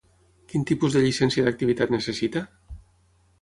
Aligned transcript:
Quin 0.53 0.63
tipus 0.71 0.95
de 0.99 1.03
llicència 1.03 1.45
d'activitat 1.49 1.95
necessita? 1.97 2.45